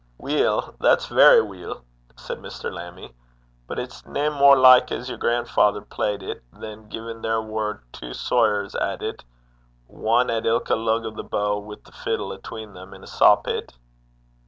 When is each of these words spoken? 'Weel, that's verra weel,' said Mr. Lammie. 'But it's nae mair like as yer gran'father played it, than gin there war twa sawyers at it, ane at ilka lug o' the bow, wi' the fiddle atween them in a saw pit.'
'Weel, 0.17 0.73
that's 0.79 1.05
verra 1.05 1.45
weel,' 1.45 1.83
said 2.15 2.39
Mr. 2.39 2.73
Lammie. 2.73 3.13
'But 3.67 3.77
it's 3.77 4.03
nae 4.03 4.29
mair 4.29 4.55
like 4.55 4.91
as 4.91 5.07
yer 5.11 5.15
gran'father 5.17 5.81
played 5.81 6.23
it, 6.23 6.41
than 6.51 6.89
gin 6.89 7.21
there 7.21 7.39
war 7.39 7.83
twa 7.93 8.15
sawyers 8.15 8.73
at 8.73 9.03
it, 9.03 9.23
ane 9.91 10.31
at 10.31 10.47
ilka 10.47 10.73
lug 10.75 11.05
o' 11.05 11.11
the 11.11 11.23
bow, 11.23 11.59
wi' 11.59 11.75
the 11.85 11.91
fiddle 11.91 12.33
atween 12.33 12.73
them 12.73 12.95
in 12.95 13.03
a 13.03 13.07
saw 13.07 13.35
pit.' 13.35 13.75